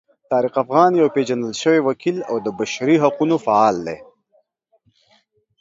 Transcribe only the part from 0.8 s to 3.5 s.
یو پیژندل شوی وکیل او د بشري حقونو